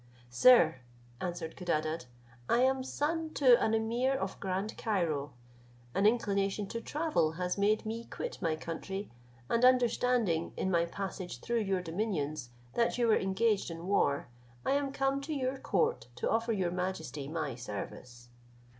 [0.31, 0.77] "Sir,"
[1.19, 2.05] answered Codadad,
[2.49, 5.33] "I am son to an emir of Grand Cairo;
[5.93, 9.11] an inclination to travel has made me quit my country,
[9.47, 14.27] and understanding, in my passage through your dominions, that you were engaged in war,
[14.65, 18.29] I am come to your court to offer your majesty my service."